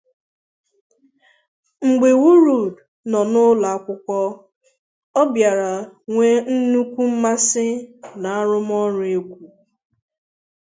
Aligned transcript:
Mgbe 1.89 2.09
WurlD 2.21 2.75
nọ 3.11 3.19
n'ụlọ 3.31 3.67
akwụkwọ, 3.75 4.17
ọ 5.19 5.21
bịara 5.33 5.71
nwee 6.11 6.35
nnukwu 6.53 7.01
mmasị 7.11 7.65
na 8.21 8.29
arụmọrụ 8.39 9.01
egwu. 9.15 9.35